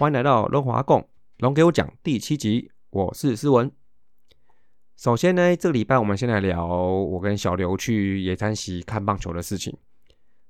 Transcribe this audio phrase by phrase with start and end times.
[0.00, 1.06] 欢迎来到龙华共
[1.40, 3.70] 龙给我讲第七集，我是思文。
[4.96, 9.76] 首先呢，这个礼拜我们先来聊我跟小刘去野餐席看棒球的事情。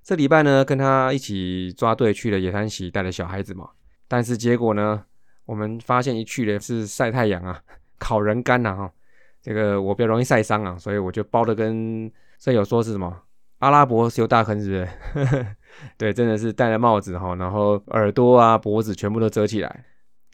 [0.04, 3.68] 这礼拜呢，跟他一起抓队去了野餐席，带了小孩子嘛。
[4.06, 5.04] 但是结果呢，
[5.46, 7.60] 我们发现一去的是晒太阳啊，
[7.98, 8.92] 烤人干呐哈。
[9.42, 12.08] 这个我比较容易晒伤啊，所以我就包的跟
[12.38, 13.20] 舍友说是什么
[13.58, 14.76] 阿拉伯石油大坑是不
[15.26, 15.46] 是？
[15.96, 19.84] 对，真的是戴了帽子哈，然后耳朵啊、脖子全部都遮起来。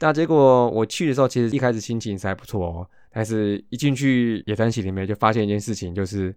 [0.00, 6.34] 那结果我去的时候，其实一开始心情是还不错哦，但是一进去野餐席里面，就发现一件事情，就是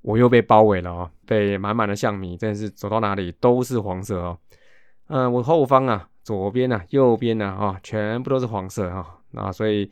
[0.00, 4.38] 我又被包围了哦，被满满的象迷，真的是走到哪里都是黄色哦。
[5.08, 9.18] 嗯，我后方啊、左边啊、右边啊，哈，全部都是黄色哈。
[9.32, 9.90] 那所以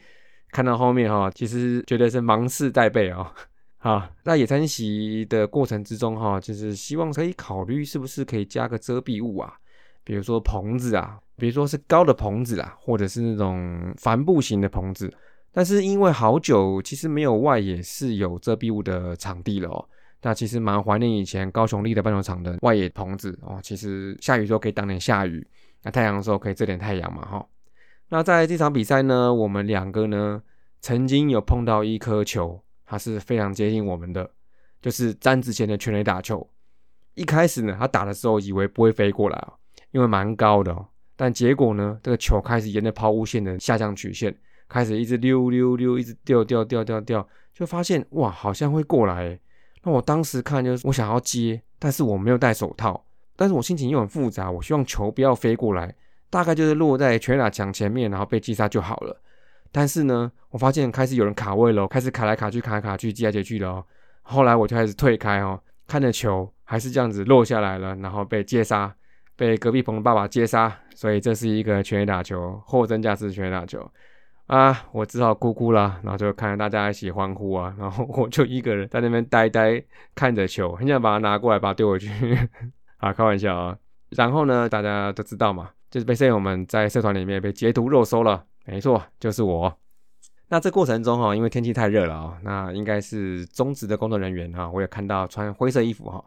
[0.50, 3.26] 看到后面哈，其实绝对是芒刺在背哦。
[3.82, 9.54] 好，那野餐席的过程之中，哈，就是希望可以考虑是不是可以加个遮蔽物啊，
[10.04, 15.10] 比如说棚子啊，比如说是高的棚子啊，或者是那种帆布型的棚子。
[15.50, 19.88] 但是因为好久其实没有外野是有遮蔽物的场地了哦，
[20.20, 25.46] 那其实蛮怀念以前高雄立的棒球场的外野棚子哦，其实下雨时候可以挡点下雨，
[25.84, 27.46] 那太阳的时候可以遮点太阳嘛哈。
[28.10, 30.42] 那在这场比赛呢，我们两个呢
[30.82, 32.62] 曾经有碰到一颗球。
[32.90, 34.28] 他是非常接近我们的，
[34.82, 36.44] 就是詹子贤的全垒打球。
[37.14, 39.52] 一开始呢，他打的时候以为不会飞过来啊，
[39.92, 40.88] 因为蛮高的哦。
[41.14, 44.36] 但结果呢，这个球开始沿着抛物线的下降曲线，
[44.68, 49.38] 开始一直溜溜溜，一直掉掉掉掉掉，就发现哇，好像会过来。
[49.84, 53.04] 那我当时看就是我想要接，但是我没有戴手套，
[53.36, 55.94] 但是我心情又很复杂，我希望球不要飞过来，
[56.28, 59.20] 大概就是落在全垒打墙前面，然后被击杀就好了。
[59.72, 63.84] 但是呢，我发现开始有人卡位了，开始卡来卡去，卡来卡去，接来接去的哦。
[64.22, 68.94] 后来我就开始退开哦，看着球还是这样子落下来了，然后被接杀，
[69.36, 73.90] 被隔壁棚的爸爸接杀，所以这是一个全垒打球，货真价实的全垒打球
[74.46, 74.86] 啊！
[74.90, 79.82] 我只好哭哭了，然后就看着大家一起欢呼啊，然后 我就一个人在那边呆呆
[80.14, 82.10] 看着球，很想把它拿过来，把它丢回去
[82.98, 83.76] 啊，开玩笑啊。
[84.10, 88.44] 然后呢，大家都知道嘛，就是被队友们在社团里面被截图肉搜了。
[88.70, 89.76] 没错，就是我。
[90.48, 96.24] 那这过程中哈，因为天气太热了啊，那应该是中职的工作人员哈，我也看到穿灰色衣服哈。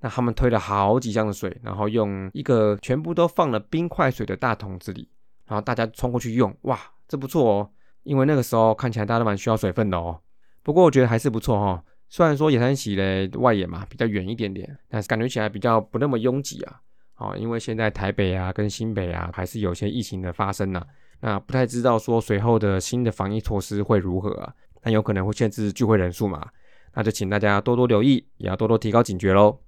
[0.00, 5.08] 那他们推了好几箱的水，然后用一个全部都放了冰块水的大桶子里，
[5.46, 7.70] 然后大家冲过去用，哇，这不错哦。
[8.02, 10.20] 因为那个时候看起来大家都蛮需要水分的哦。
[10.62, 11.82] 不过我觉得还是不错哈。
[12.10, 16.80] 虽然说野山喜的外野嘛比较远一点点，但是感觉起来比较不那么拥挤啊。
[17.16, 20.82] 哦，因为现在台北啊跟新北啊还是有些疫情的发生呢。
[21.22, 24.54] 那不太知道说随后的新的防疫措施会如何啊？
[24.80, 26.48] 但有可能会限制聚会人数嘛？
[26.94, 29.60] 那就请大家多多留意，也要多多提高警觉喽。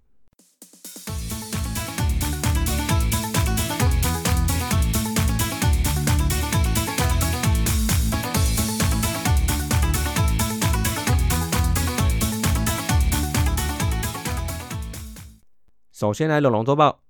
[15.93, 17.03] 首先来龙龙周报，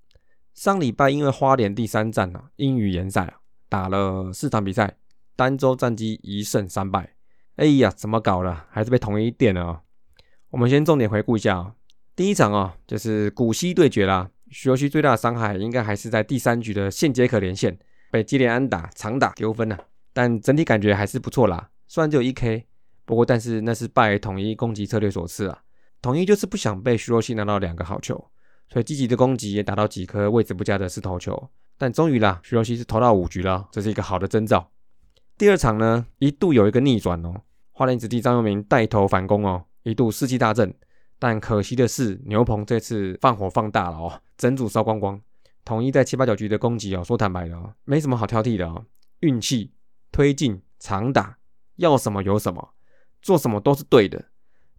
[0.52, 3.41] 上礼拜因为花莲第三站啊，英语联赛啊。
[3.72, 4.98] 打了四场比赛，
[5.34, 7.14] 单周战绩一胜三败。
[7.56, 8.54] 哎呀，怎么搞的？
[8.68, 9.80] 还是被统一电了啊！
[10.50, 11.74] 我们先重点回顾一下啊。
[12.14, 14.28] 第一场啊，就是古西对决啦。
[14.50, 17.78] 徐若曦最大的伤害应该还是在第三局的线接可连线，
[18.10, 19.86] 被基连安打长打丢分了。
[20.12, 21.70] 但整体感觉还是不错啦。
[21.88, 22.66] 虽然只有一 K，
[23.06, 25.62] 不过但是那是拜统一攻击策略所赐啊。
[26.02, 28.28] 统一就是不想被徐若曦拿到两个好球，
[28.68, 31.48] 所以积极的攻击也打到几颗位置不佳的四头球。
[31.78, 34.70] 但终于啦，徐若曦是投到五局了，这是一个好的征兆。
[35.36, 40.72] 第二场呢，一度有一个逆转哦，花莲子弟张佑铭带头反攻哦，一度士气大振。
[41.18, 45.20] 但可惜的是，牛棚这次放火放大了哦，整组烧光光。
[45.64, 48.84] 统一在七八九局的攻击哦，说坦白的哦，没什么好挑剔的哦，
[49.20, 49.72] 运气、
[50.12, 51.38] 推进、长打，
[51.76, 52.74] 要什么有什么，
[53.20, 54.24] 做什么都是对的。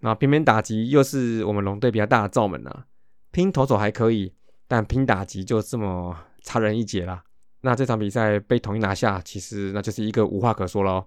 [0.02, 2.86] 那偏偏打击又是我们龙队比较大的罩门啊，
[3.32, 4.34] 拼投手还可以，
[4.68, 6.16] 但拼打击就这么。
[6.44, 7.24] 差人一截啦。
[7.62, 11.06] 那这场比赛被统一拿下，其实那就是一个无话可说了。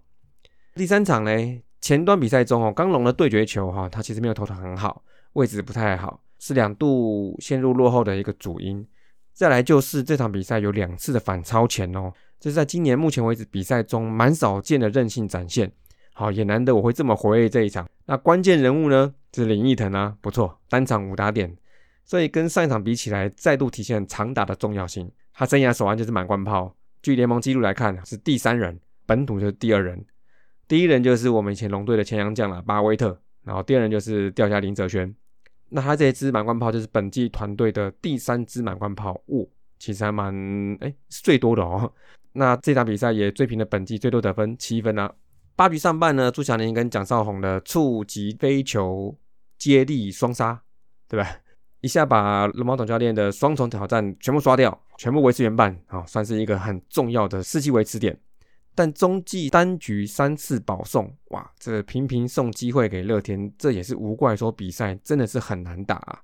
[0.75, 1.31] 第三场呢，
[1.81, 5.05] 前端比赛中哦，刚龙的对决球哈，他其实没有投的很好，
[5.35, 8.87] 位置不太好，是两度陷入落后的一个主因。
[9.33, 12.11] 再来就是这场比赛有两次的反超前哦，
[12.41, 15.71] 这是在今年目前为止比赛中蛮少见的韧性展现。
[16.15, 17.87] 好，也难得我会这么回味这一场。
[18.07, 21.55] 那关键人物呢，是林奕腾啊，不错，单场五打点。
[22.07, 25.13] 所以跟上一场比起来，再度体现长打的重要性。
[25.39, 30.03] 他生涯首安就是满贯炮，据联盟记录来看是第三人，本土就是第二人，
[30.67, 35.15] 第一人就是我们以前龙队的前洋将了巴威特，然后第二人就是掉下林哲轩。
[35.69, 39.45] 那他这一支满贯炮就是本季团队的第三支满贯炮，哇，
[39.79, 40.35] 其实还蛮
[40.81, 41.93] 哎是最多的哦。
[42.33, 45.13] 那这场比赛也追平了本季最多得分七分啊。
[45.55, 49.15] 八局上半呢，朱祥林跟蒋少红的触及飞球
[49.59, 50.63] 接力双杀，
[51.09, 51.29] 对吧？
[51.87, 58.19] 一下把龙猫总教练的双重挑战全部刷掉，全部维持原半啊，算是一个很重要的士气维持点。
[58.75, 65.95] 但中继单局三次保送，哇，这频频送机会给乐天，这也是无怪说比赛真的是很难打。
[65.95, 66.19] 啊。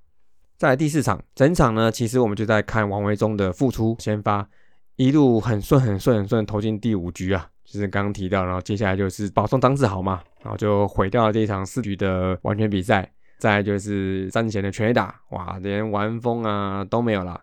[0.58, 4.46] 再来第四场，整场呢，其实我们就在看王维忠的复出先发，
[4.96, 13.10] 一路很顺很顺很顺投进第五局啊，就是刚刚提到，然后接下来就是保送张志豪嘛，然后就毁掉了这一场四局的完全比赛。
[13.42, 17.40] 再就是战前的全打，哇，连完封啊都没有了。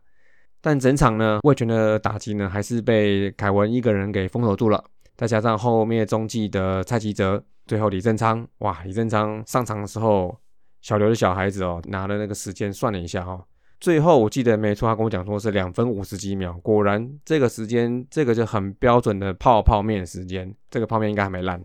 [0.61, 4.81] 但整场呢，魏权的打击呢，还是被凯文一个人给封锁住了。
[5.17, 10.39] 再加上后面中继的蔡奇哲，最后李正昌，哇，李正昌上场的时候，
[10.81, 13.45] 小刘的小孩子哦，拿了那个时间算了一下哈，
[13.81, 21.61] 最后我记得没错，他跟我讲说是两分五十几秒，果然这个时间，这个就很标准的泡泡面时间，这个泡面应该还没烂，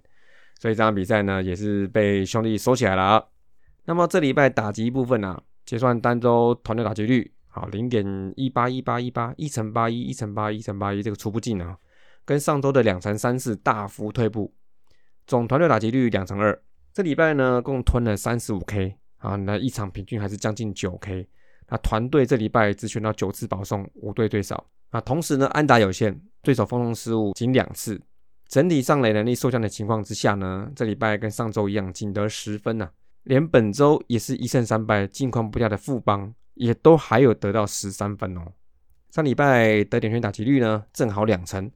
[0.59, 3.23] 所以这场比赛呢，也是被兄弟收起来了啊。
[3.87, 11.77] 那么这礼拜打击部分呢，结算单周团队打击率，好，零点一八一八一八，一乘八一，一乘八一，乘八一，这个出不进啊。
[12.25, 14.55] 跟上周的两成三四大幅退步，
[15.27, 16.59] 总团队打击率两成二。
[16.95, 21.29] 这礼拜呢，共吞了三十五 K 啊，那一场平均还是将近九 K。
[21.69, 25.01] 那团队这礼拜只选到九次保送，五队最少啊。
[25.03, 28.01] 同时呢，安打有限，对手风控失误仅两次，
[28.49, 32.91] 整体上垒能力受降的情况之下呢，这礼拜跟上周一样，仅得十分呐。
[33.25, 38.53] 连本周也是一胜三败，近况不佳的富邦，也都还有得到十三分哦。
[39.11, 41.71] 上礼拜得点圈打击率呢，正好两成。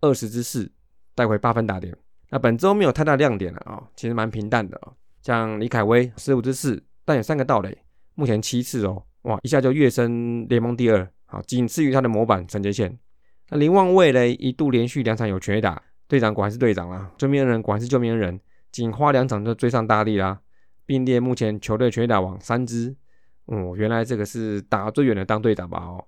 [0.00, 0.70] 二十之四
[1.14, 1.96] 带回八分打点，
[2.30, 4.92] 那本周没有太大亮点了啊，其实蛮平淡的啊。
[5.22, 7.76] 像李凯威十五之四，但有三个盗垒，
[8.14, 12.96] 目前七次哦，哇，一下就跃升联盟第二，好，仅次于他的模板陈杰宪。
[13.50, 18.40] 那林旺卫嘞，一度连续两场有全打，队长果然是队长啦，救命恩人果然是救命恩人，
[18.70, 20.40] 仅花两场就追上大力啦，
[20.88, 22.96] 并列目前球队全垒打王三支，
[23.44, 26.02] 哦，原来这个是打最远的当队长吧哦。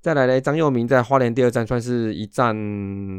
[0.00, 2.54] 再来呢，张佑铭在花莲第二战算是一战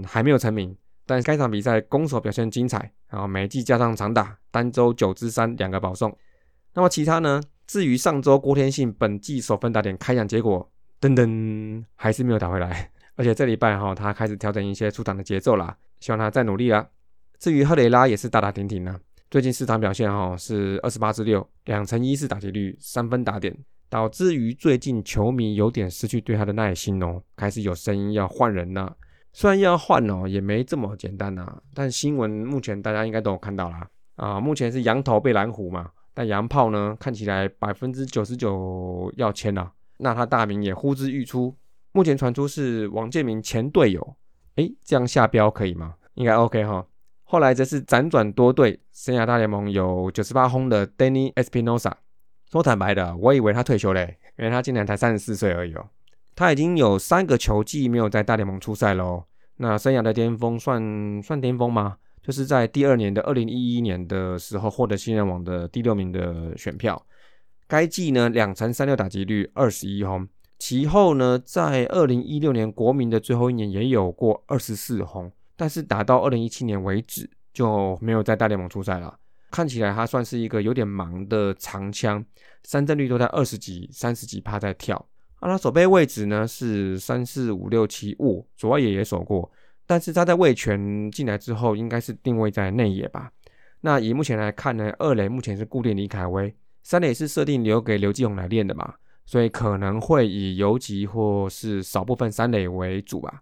[0.08, 0.74] 还没有成名，
[1.06, 6.18] 但该场比赛攻守表现精彩，然后每季加上长打，单周九支三两个保送。
[6.74, 7.42] 那么其他呢？
[7.66, 10.72] 至于上周郭天信本季首分打点开奖结果，
[11.02, 16.88] 噔噔还是没有打回来，而且这礼拜哈他开始调整一些出场的节奏啦，希望他再努力啦。
[17.38, 18.98] 至于赫雷拉也是打打停停呢，
[19.30, 23.56] 最近市场表现哈是二十八支六，两成一是打击率，三分打点。
[23.90, 28.96] 导致于最近球迷有点失去对他的耐心哦，开始有声音要换人了。
[29.32, 31.62] 虽然要换哦，也没这么简单呐。
[31.74, 33.88] 但新闻目前大家应该都有看到啦。
[34.16, 39.72] 啊，目前是羊头被蓝虎嘛，但羊炮呢看起来百分之九十九要签了。
[39.98, 41.56] 那他大名也呼之欲出，
[41.92, 44.16] 目前传出是王建民前队友，
[44.56, 45.96] 诶，这样下标可以吗？
[46.16, 46.86] 应该 OK 哈。
[47.30, 51.92] 后来则是辗转多队，生涯大联盟有九十八轰的 Danny Espinosa。
[52.50, 55.90] 说坦白的，我以为他退休嘞，因为他今年才三十四岁而已哦。
[56.36, 59.26] 他已经有三个球季没有在大联盟出赛喽。
[59.58, 61.98] 那生涯的巅峰算算巅峰吗？
[62.24, 67.06] 就是在第二年的二零一一年的时候获得新人王的第六名的选票。
[67.68, 70.26] 该季呢两成三六打击率，二十一轰。
[70.57, 79.19] 其后呢在二零一六年国民的最后一年也有过二十四轰，但是打到二零一七年为止就没有在大联盟出赛了。
[79.49, 82.23] 看起来他算是一个有点忙的长枪，
[82.64, 84.95] 三振率都在二十几、三十几趴在跳。
[85.40, 89.49] 啊，他守备位置呢是三四五六七五，左外野也守过，
[89.85, 93.31] 但是他在卫权进来之后，应该是定位在内野吧。
[93.81, 98.94] 那以目前来看呢，二垒目前是固定李凯威，三垒是设定留给刘继宏来练的嘛，
[99.26, 103.42] 所以可能会以游击或是少部分三垒为主吧。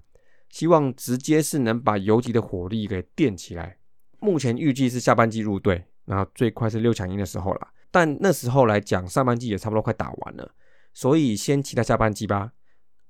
[0.56, 3.78] 希望直接是能把游击的火力给垫起来。
[4.20, 5.84] 目前预计是下半季入队。
[6.06, 10.52] 然后最快是六强赢的时候了，但那时候来讲，上半季也差不多快打完了，
[10.94, 12.52] 所以先期待下半季吧。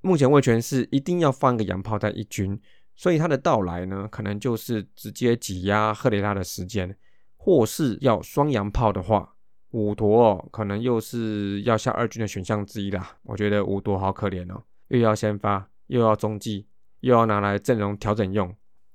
[0.00, 2.58] 目前魏权是一定要放一个洋炮在一军，
[2.94, 6.96] 所以他的到来呢，可能就是直接挤压赫雷拉的时间，
[7.36, 9.34] 或是要双洋炮的话，
[9.72, 13.18] 五夺可能又是要下二军的选项之一啦。
[13.24, 16.66] 我觉得五夺好可怜哦，又要先发，又要中继，
[17.00, 18.54] 又要拿来阵容调整用。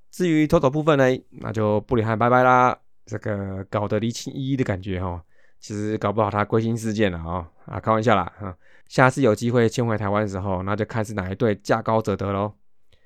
[0.10, 2.78] 至于投手部分呢，那就布里汉拜拜啦。
[3.06, 5.22] 这个搞得离情依依的感觉哈，
[5.60, 8.56] 其实搞不好他归心似箭了啊啊，开玩笑啦哈。
[8.88, 12.54] 下次有机会迁回台湾的时候，那就看是哪一队价高者得喽。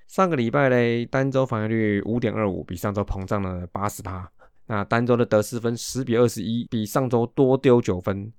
[0.08, 4.30] 上个礼拜嘞，单周防御率五点二五，比上周膨胀了八十趴。
[4.68, 8.32] 那单周的得失分十比二十一，比上周多丢九分。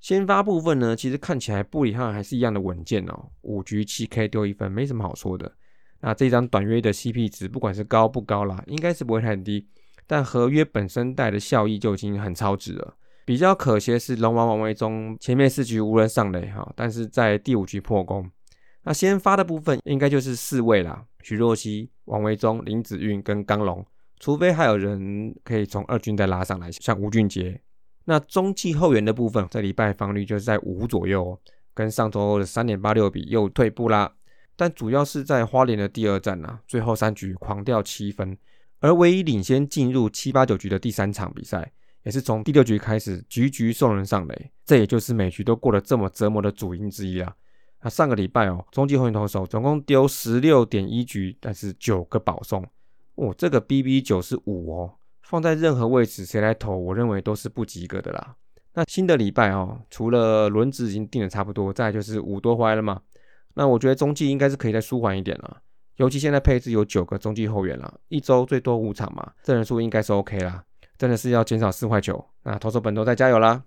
[0.00, 5.50] 先发部分呢，其实看起来布里汉还是一样的稳健哦，五局七 K 丢一分，没什么好说的。
[6.00, 9.66] 那这张短约的 CP 值，不管是高不高啦，应该是不会太低。
[10.06, 12.94] 但合约本身带的效益就已经很超值了。
[13.24, 18.30] 比较可惜的是，龙王王维忠前面四局无人上垒哈，但是在第五局破功。
[18.84, 23.84] 那先发的部分应该就是四位啦，徐若曦、王维忠、林子韵跟刚龙，
[24.18, 27.60] 除非还有人可以从二军再拉上来，像吴俊杰。
[28.06, 31.38] 那中继后援的部分，这礼拜防率就是在五左右，
[31.74, 34.14] 跟上周的三点八六比又退步啦。
[34.58, 38.36] 但主要是在花莲的第二战啊，最后三局狂掉七分。
[38.80, 41.70] 而唯一领先进入七八九局的第三场比赛，
[42.02, 47.32] 也是从第六局开始局局送人上垒，这也就是每局都过得这么折磨的主因之一啊。
[47.82, 52.64] 那上个礼拜哦，中继后援投手总共丢十六点一局，但是九个保送，
[53.14, 58.34] 哦，这个 BB 九是五哦，放在任何位置谁来投，我认为都是不及格的啦。
[58.74, 63.00] 那新的礼拜哦，除了轮子已经定的差不多，再就是五多回来了嘛，
[63.58, 65.60] 那我觉得中继应该是可以再舒缓一点了。
[65.96, 70.62] 尤其现在配置有九个中继后援了，一周最多五场嘛，这人数应该是 OK 啦。
[70.96, 73.64] 真的是要减少四块九，那投手本都再加油啦。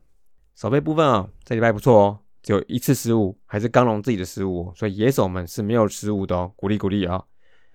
[0.56, 7.22] 守备部分啊，这礼拜不错哦，只有一次失误，还是刚龙自己的失误，所以野手们是没有失误的哦，鼓励鼓励啊。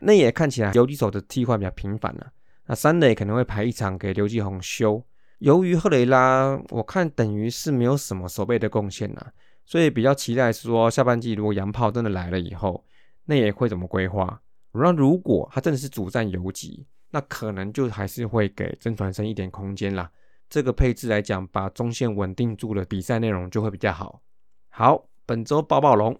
[0.00, 2.26] 内野看起来游击手的替换比较频繁了，
[2.66, 5.02] 那三垒可能会排一场给刘继宏修。
[5.40, 9.26] 由于赫雷拉，我看等于是没有什么守备的贡献呐，
[9.66, 12.82] 所以比较期待是说下半季如果洋炮真的来了以后，
[13.24, 14.40] 那也会怎么规划？
[14.72, 20.10] 那如果他真的是主战游击，那可能就还是会给曾传生一点空间啦。
[20.48, 24.22] 这个配置来讲，把中线稳定住了，比赛内容就会比较好。
[24.68, 26.16] 好，本周爆爆龙，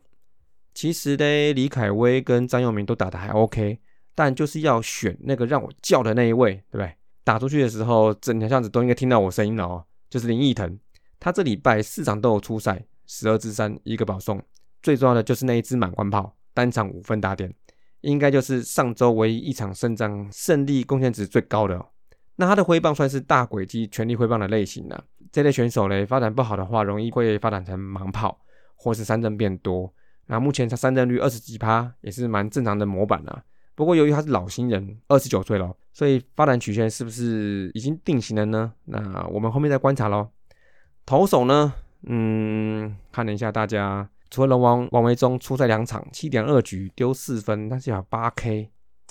[0.75, 3.79] 其实呢，李凯威跟张佑铭都打得还 OK，
[4.15, 6.93] 但就是要选那个让我叫的那一位，对不对？
[7.23, 9.85] 打出去的时候，整条巷子都应该听到我声音了哦。
[10.09, 10.79] 就是林奕腾，
[11.21, 14.43] 他这礼拜四场都有出赛，十二支三，一个保送，
[14.83, 17.53] 最重要的就是那一支满贯炮，单场五分打点。
[18.03, 21.85] 应该就是上周唯一一场胜仗胜利贡献值最高的。
[22.37, 25.05] 那他的挥棒算是大轨迹全力挥棒的类型了。
[25.33, 28.39] 这类选手嘞，发展不好的话，容易会发展成盲跑，
[28.77, 29.93] 或是三振变多。
[30.27, 33.43] 那目前他三振率二十几趴，也是蛮正常的模板啊。
[33.75, 38.73] 不过由于他是老新人，二十九岁了，所以发展曲线是不是已经定型了呢？
[38.85, 40.29] 那我们后面再观察喽。
[41.05, 41.73] 投手呢，
[42.03, 44.09] 嗯，看了一下大家。
[44.29, 48.69] 除了龙王王维忠出赛两场，七点二局丢四分，但是有八 K，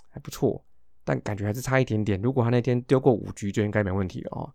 [0.10, 0.62] 还不错，
[1.06, 2.22] 但感觉还是差一点点。
[2.22, 4.52] 如果他那天丢过五局，就应该没问题了哦。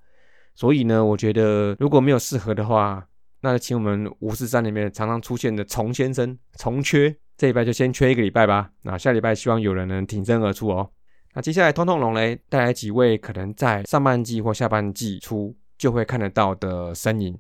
[0.55, 3.07] 所以呢，我觉得如果没有适合的话，
[3.41, 8.71] 那就请我们五四三里面常常出现的虫先生虫缺，这礼拜就先缺一个礼拜吧。
[8.83, 10.91] 那下礼拜希望有人能挺身而出哦。
[11.33, 17.39] 那接下来通通龙雷带来几位可能在上半季或下半季初就会看得到的身影。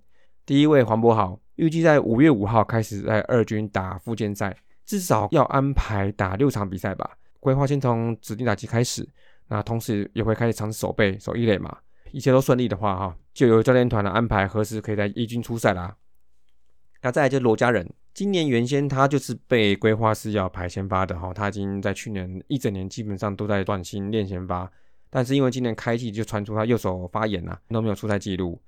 [0.50, 1.38] 第一位黄博豪。
[1.54, 7.08] 预计在五月五号开始在二军打复健赛，至少要安排打六场比赛吧。
[7.38, 9.08] 规划先从指定打击开始，
[9.46, 11.78] 那同时也会开始尝试守备守一垒嘛。
[12.10, 15.94] 一切都顺利的话，哈，就由教练团的安排何时可以在一军出赛啦。
[17.00, 24.68] 那再来就罗家人，今年原先他就是被规划是要排先发的哈，他已经在去年一整年基本上都在断心练先发，
[25.10, 28.60] 但是因为今年开季就传出他右手发炎了，都没有出赛记录。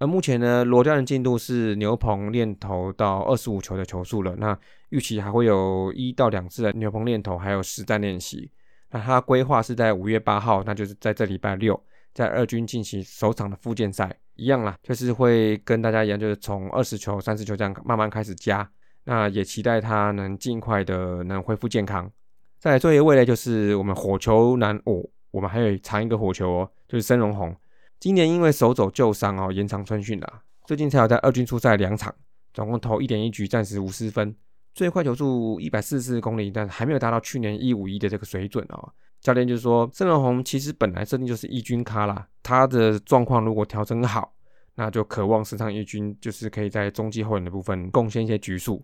[0.00, 4.34] 而目前呢，罗家人进度是牛棚练投到二十五球的球数了。
[4.38, 8.50] 那预期还会有一到两次的牛棚练投，还有实战练习。
[8.90, 11.78] 那他规划是在五月八号，那就是在这礼拜六，
[12.14, 18.66] 在二军进行首场的复健赛，一样啦，就是会跟大家一样，就是从二十球、三十球这样慢慢开始加。
[19.04, 22.10] 那也期待他能尽快的能恢复健康。
[22.58, 27.54] 再来最后一位呢，就是我们火球男哦，我们还有藏一个火球哦，就是申荣宏。
[28.00, 30.42] 今年因为手肘旧伤哦，延长春训了。
[30.64, 32.14] 最近才有在二军出赛两场，
[32.54, 34.34] 总共投一点一局，暂时无失分，
[34.74, 38.90] 最快球速一百四十公里，但还没有达到去年一五一的这个水准哦。
[39.20, 44.32] 教练就说，郑荣宏其实本来设定就是一军咖啦，他的状况如果调整好，
[44.76, 48.82] 那就渴望升上一军，就是可以在中继后援的部分贡献一些局数。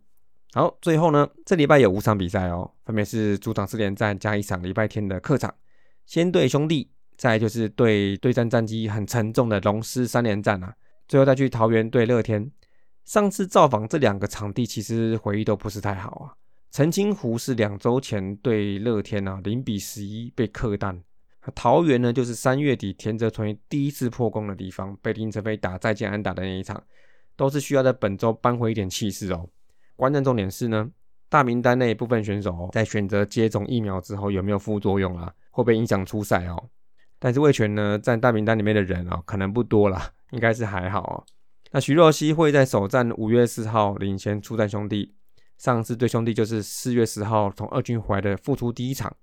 [0.53, 5.55] 好，最后呢，这礼拜有五场比赛哦，分别是主场四连战加一场礼拜天的客场，
[6.05, 6.91] 先对兄弟。
[7.17, 10.75] 再就是对对战战绩很沉重的龙狮三连战啊，
[11.09, 12.51] 最后再去桃园对乐天。
[13.05, 16.35] 上次造访这两个场地，其实回忆都不是太好啊。
[16.73, 21.01] 澄清湖是两周前对乐天啊，零比十一被客淡。
[21.55, 26.83] 桃园呢，就是三月底田泽纯第一次破功的地方，被林哲飞打再见安打的那一场，
[27.37, 29.49] 都是需要在本周扳回一点气势哦。
[29.95, 30.91] 关键重点是呢，
[31.29, 35.33] 大名单那一部分选手在选择接种疫苗之后有没有副作用啊？
[35.53, 36.69] 会不会影响出赛哦？
[37.19, 41.25] 但是魏权呢，占大名单里面的人哦，可能不多啦，应该是还好哦。
[41.73, 45.15] 那徐若曦会在首战五月四号领先出战兄弟，
[45.59, 49.15] 上次对兄弟就是四月十号从二军回来的复出第一场，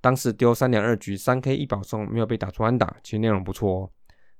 [0.00, 3.90] 当时丢三点二局三 K 一保送，没有被打出安打，其实内容不错哦。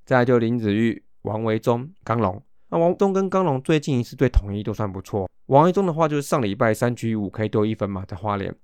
[0.04, 5.28] 再来就林子玉、王维忠、刚龙，那王忠跟刚龙最近一次对统一都算不错。
[5.47, 8.54] 王维忠的话就是上礼拜三局五 K 丢一分嘛，在花莲。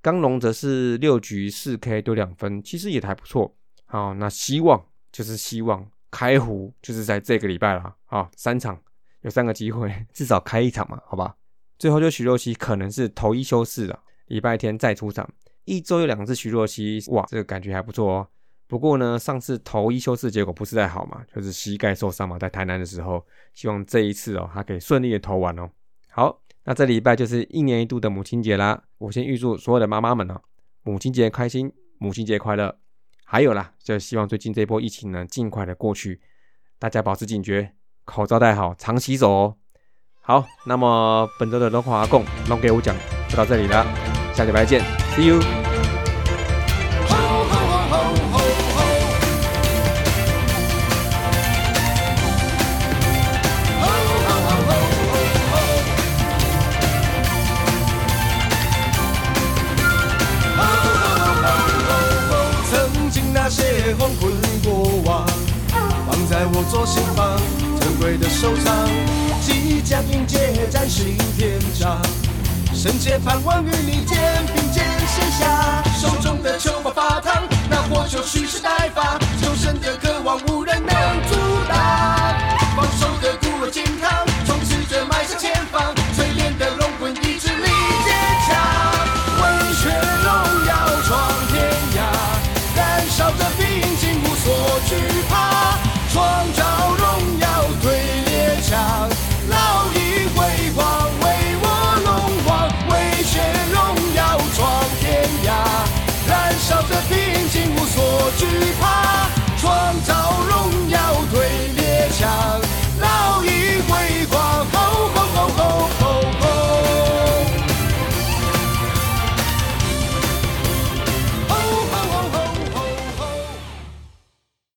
[0.00, 3.54] 刚龙则是六局四 K 丢两分，其实也还不错。
[3.92, 4.82] 好，那希望
[5.12, 8.80] 就是希望开壶就是在这个礼拜了啊，三场
[9.20, 11.36] 有三个机会， 至少开一场嘛，好吧。
[11.78, 15.28] 最后就徐若曦可能是头一休四了，礼拜天再出场，
[15.66, 18.26] 一周有两次徐若曦，哇，这个感觉还不错哦。
[18.66, 23.22] 不过呢，上次头一休四结果不是太好嘛，就是膝盖受伤嘛，在台南的时候，
[23.52, 25.68] 希望这一次哦，他可以顺利的投完哦。
[26.08, 26.38] 好。
[26.64, 30.40] 那这礼拜就是一年一度的母亲节啦，我先预祝所有的妈妈们呢，
[30.84, 32.78] 母亲节开心，母亲节快乐。
[33.32, 36.20] 还有啦，就希望最近这波疫情能尽快的过去，
[36.78, 37.72] 大家保持警觉，
[38.04, 39.56] 口罩戴好，常洗手哦。
[40.20, 42.94] 好，那么本周的龙华共龙给我讲
[43.30, 43.86] 就到这里了，
[44.34, 44.82] 下礼拜见
[45.16, 45.71] ，See you。
[63.98, 64.32] 黄昏
[64.64, 65.26] 过往，
[66.06, 67.36] 放在我左心房，
[67.80, 68.88] 珍贵的收藏，
[69.40, 72.00] 即将迎接崭新篇章。
[72.74, 80.94] 圣洁盼望与你肩并肩写下，手中的球把发烫，那火球蓄势待发，求生的渴望无人能
[81.28, 81.36] 阻